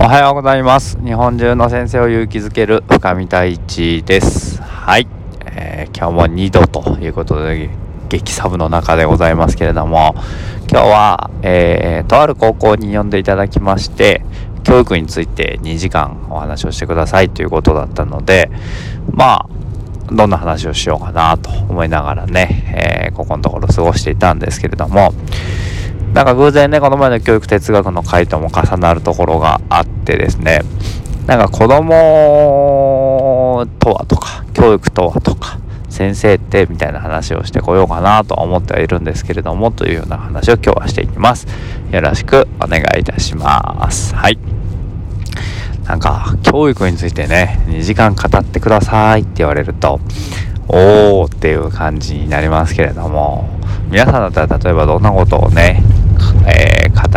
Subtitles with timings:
[0.00, 0.96] おはようございます。
[1.04, 4.62] 日本中の先生を勇気づける深見太一です。
[4.62, 5.08] はい、
[5.44, 7.68] えー、今日も2度ということで
[8.08, 10.14] 激サブの中でございますけれども
[10.70, 14.22] 今日は、えー、とある高校に呼んでいただきまして
[14.62, 18.52] 教育について2時間お話をしてくださいということだったので
[19.10, 25.12] まあどんな話をしようかなと思いながらね、えー、ここのところ過ごしていたんですけれども
[26.12, 30.62] なんか偶然ねこの前の教育哲学の回とも重なるところがあってですね。
[31.26, 35.58] なんか子供とはとか教育とはとか
[35.90, 41.46] 先生ってみたいな話をしてこようかなと思ってはいるんですけれどもというような話を今日はしていきます。
[41.92, 44.14] よろしくお願いいたします。
[44.14, 44.38] はい。
[45.84, 50.00] なんか教育についてね2時間語ってくださいって言われると
[50.68, 53.58] おーっていう感じになりますけれども。
[53.90, 55.82] 皆さんだったら例えばどんなことをね、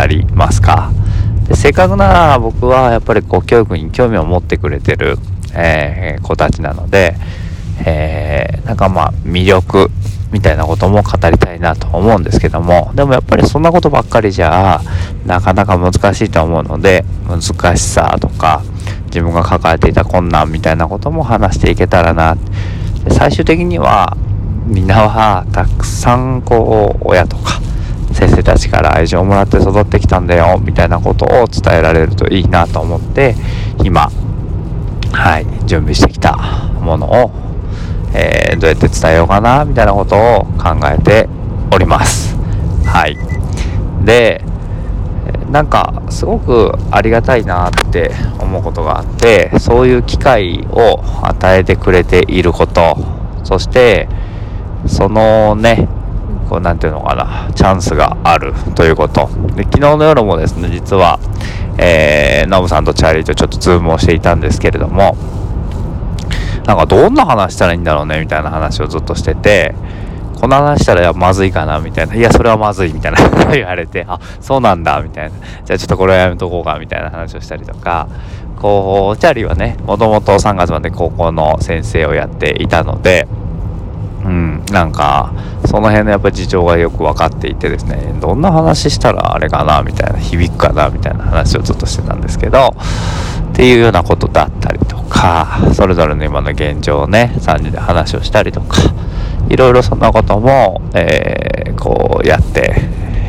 [0.02, 0.92] えー、語りますか？
[1.48, 5.18] でせっかくなら僕はやっぱりこう教育に興味を持ってくれてる、
[5.54, 7.16] えー、子たちなので、
[7.86, 9.90] えー、なんかまあ魅力
[10.32, 14.80] みたいなことも語りたいなと思うんですけどもでもやっぱりそんなことばっかりじゃ
[15.26, 17.42] なかなか難しいと思うので難
[17.78, 18.62] しさとか
[19.08, 22.38] 自分が抱えていた困難みたいなことも話していけたらな
[23.10, 24.16] 最終的には
[24.68, 27.60] みんなはたくさんこう親とか
[28.22, 33.34] 先生たちから愛情をもらって育ってきたんだよみたいなことを伝えられるといいなと思って
[33.84, 34.12] 今
[35.12, 36.38] はい準備してきた
[36.80, 37.32] ものを、
[38.14, 41.28] えー、どうやって伝えようかなみたいなことを考えて
[41.74, 42.36] おります。
[42.86, 43.18] はい。
[44.06, 44.44] で
[45.50, 52.98] なんかすごくありがたいなって思うことがあってそういう機会を与えてくれていること。
[53.44, 54.08] そして
[54.86, 55.88] そのね
[56.52, 59.30] こう何ていうのかなチャンスがあるということ。
[59.56, 61.18] で昨日の夜もですね実は
[61.78, 65.16] えー、ノブさんとチャーリーとちょっとズームをしていたんですけれども
[66.66, 69.74] なんかどんな話したらいいんだろうねみたいな話をずっとしてて
[70.42, 73.20] この話したらまずいかなみたいな、いや、それはまずいみたいな。
[73.54, 75.30] 言われて、あ、そうなんだみたいな、
[75.66, 78.08] じゃあちょっとこれはやめとこうかみたいな話をしたりとか、
[78.60, 83.28] こう、チャーリーはね、もともと3月まで高校の先生をやっていたので、
[84.72, 85.34] なんか、
[85.66, 92.74] その辺のやっぱ事情がよく分かっていてですね、どんな話したらあれかなみたいな、響くかなみたいな話をずっとしてたんですけど、
[93.52, 98.78] っていうようなことだったりとか、それぞれの今の現状をね、3人で話をしたりとか、
[99.50, 102.82] いろいろそんなことも、えー、こうやって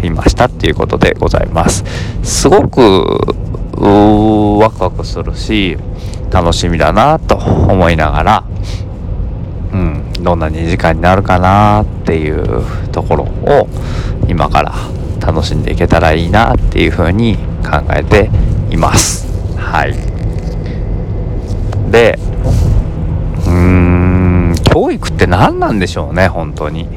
[0.03, 1.85] いましたっていうことでございます。
[2.23, 3.43] すごく
[3.83, 5.77] ワクワクするし
[6.31, 8.45] 楽しみだなと思いながら
[10.23, 12.45] どんな2時間になるかなっていう
[12.91, 13.69] ところを
[14.29, 14.75] 今から
[15.21, 18.31] 楽しんでいけたらいいなっていうふうに考えて
[18.71, 19.27] います。
[19.57, 19.95] はい。
[21.91, 22.19] で
[23.47, 26.89] うーん教育って何なんでしょうね本当に。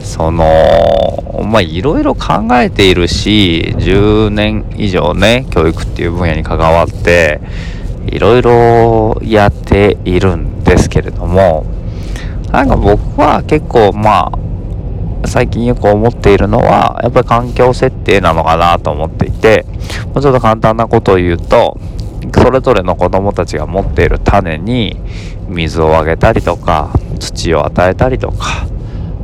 [0.00, 7.40] そのまあいろいろ考えているし10年以上ね教育っていう分野に関わって
[8.06, 11.64] いろいろやっているんですけれども
[12.54, 19.66] なんか僕は結構まあ最近よく思っているのはやっぱり環境設定なのかなと思っていて
[20.14, 21.80] もうちょっと簡単なことを言うと
[22.32, 24.96] それぞれの子供たちが持っている種に
[25.48, 28.68] 水をあげたりとか土を与えたりとか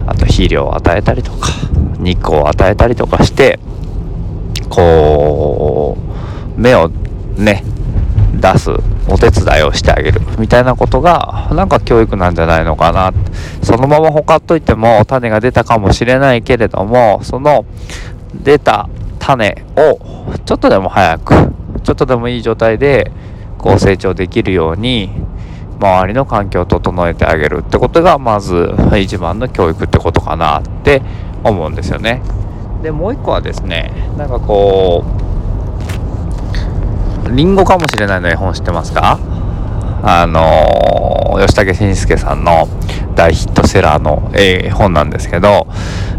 [0.08, 1.50] あと肥料を与えたりとか
[2.00, 3.60] 日光を与えたりとかして
[4.68, 5.96] こ
[6.56, 6.88] う芽を
[7.36, 7.62] ね
[8.40, 8.70] 出す
[9.10, 13.12] お手伝いをしてあげるみたいなことがなんか教育なんじゃないのかな
[13.62, 17.64] そのままほかっといても種が出たかもしれないけれどもその
[18.34, 18.88] 出た
[19.18, 21.34] 種をちょっとでも早く
[21.82, 23.10] ちょっとでもいい状態で
[23.58, 25.10] こう成長できるように
[25.80, 31.02] 周りの環境を整えてあげるってことがまず一番の教育ってことかなって
[31.42, 32.22] 思うんですよね。
[32.82, 35.19] でもう一個はですねなんかこう
[37.28, 39.18] りんごかもしれないの絵本知ってますか？
[40.02, 42.68] あの吉武慎介さんの
[43.14, 45.66] 大ヒットセラーの絵本なんですけど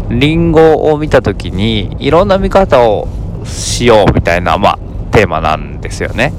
[0.08, 3.08] りんごを見た時にいろんな見方を
[3.44, 4.78] しようみたいなまあ
[5.10, 6.32] テーマなんですよね。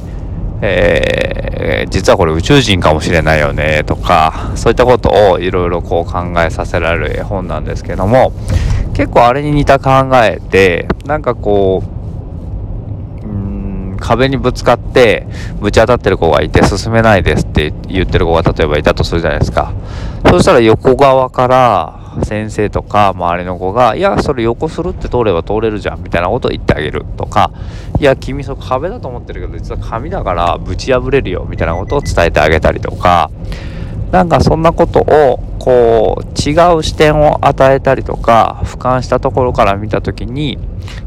[0.66, 8.32] えー、実はこれ宇宙人かもしれないよねとかそういったことをいろいろこう考えさせられる絵本なんですけども
[8.94, 11.93] 結構あれに似た考えでなんかこう
[14.04, 15.26] 壁にぶつかって
[15.62, 19.74] ぶち当たってる子がいて進めないですって言ってる子が例えばいたとするじゃないですか。
[20.30, 27.52] そしたら横側から先生とか周りの子が「いやそれ横するって通れば通れるじゃん」みたいなことを言ってあげるとか
[27.98, 33.32] 「いや君そこ壁だと思ってるけど実は紙だからぶち破れるよ」みたいなことを伝えてあげたりとか。
[34.12, 40.60] なんかそんなことをこう違う視点を与えたりとか俯瞰したところから見た時に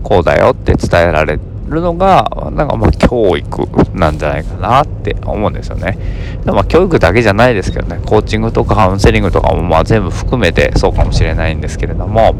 [0.02, 5.98] こうだよって伝えられてるのがなんかまあ教育なんじゃないかなって思うんですよね。
[6.44, 12.34] でまあ教育だけじゃないですけどねコーチングとかカウンセリングとかもまあ全部含めてそうかもしれないんですけれども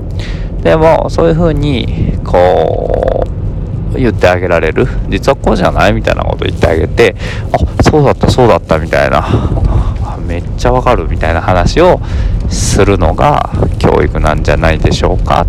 [0.62, 3.25] でもそういうふうにこ
[3.94, 7.17] う言ってあげられる実はこうじゃないみたいなこと言ってあげて
[7.52, 9.25] あそうだったそうだったみたいな
[10.26, 12.00] めっちゃわかるみたいな話を
[12.50, 15.46] するのが教育なんじゃないでしょうか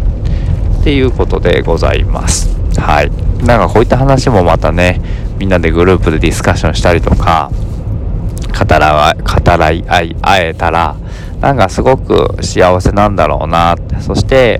[0.81, 3.11] っていうことでございますはい。
[3.45, 5.01] なんかこういった話もまたね
[5.37, 7.51] みんなでグループでディスカッションしたりとか
[8.57, 10.95] 語ら語らい合えたら
[11.39, 14.01] なんかすごく幸せなんだろうなって。
[14.01, 14.59] そして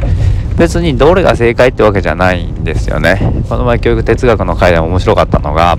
[0.58, 3.44] 別にどれが正解ってわけじゃないんですよね。
[3.48, 5.78] この前教育哲学の回でも面白かったのが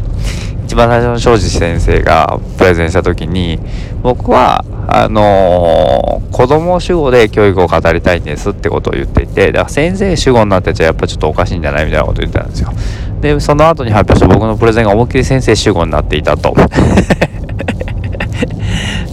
[0.64, 3.58] 一番最初の庄司先生がプレゼンした時に
[4.02, 12.72] 僕はあのー、子供主語で教育を語りたいんですってことを言っていてだから先生主語になってちゃやっぱちょっとおかしいんじゃないみたいなことを言ってたんですよ。
[13.20, 16.54] でその後に発表した僕のプレゼンが思いっきり先生主語になっていたと。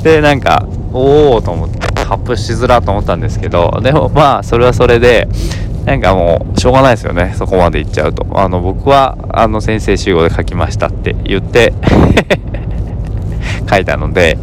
[0.03, 5.27] でなんかおおと思って発表しづらと思ったんですけどでもまあそれはそれで
[5.85, 7.33] なんかもうしょうがないですよね。
[7.35, 8.25] そこまで言っちゃうと。
[8.33, 11.73] あの僕はあの先生集合で書きましたって言って
[13.69, 14.37] 書いたので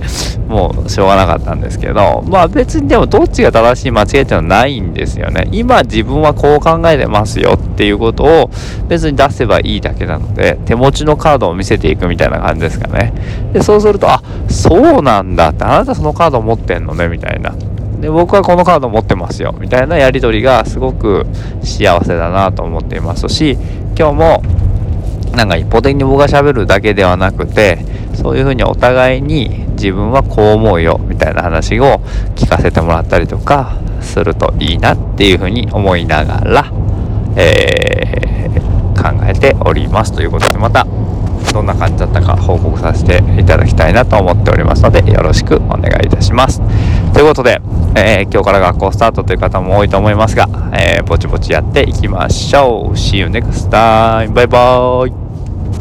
[0.48, 5.48] もうしょうがなかったんですけどまあ別にでもどっちが正しい間違いっていうのはないんですよね。
[5.52, 8.50] 今自分はこう考えてますよっていうことを
[8.88, 13.12] 別に出せばいいだけなので手持ちのカードを見せていくみたいな感じですかね。
[13.52, 17.54] でそうするとあそうなんだってあなたそのカード持ってんのねみたいな。
[18.00, 21.24] で僕はこのカード持ってますよみたいなやり取りがすごく
[21.62, 23.56] 幸せだなと思っていますし
[23.96, 24.42] 今日も
[25.36, 27.78] なんか一方的に僕がしゃべるだけではなくて
[28.14, 32.00] そういうふうにお互いに自分はこう思うよみたいな話を
[32.34, 36.72] 聞かせてもらったりとかするといいなっていうふうに思いながら、
[37.36, 40.86] えー、考えておりますということでまた
[41.52, 46.60] どんな感じだったか報告させていただきたいなと思っておりますのでよろしくお願いいたします。
[47.12, 47.60] ということで、
[47.94, 52.92] えー、今日から学校スタートという方も多いと思いますが、えー、ぼちぼちやっていきましょう。
[52.94, 54.32] See you next time!
[54.32, 55.21] バイバーイ